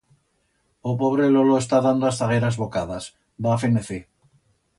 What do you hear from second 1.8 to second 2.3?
dando as